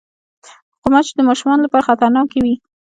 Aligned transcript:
غوماشې 0.81 1.13
د 1.15 1.19
ماشومو 1.27 1.63
لپاره 1.65 1.87
خطرناکې 1.87 2.39
وي. 2.43 2.55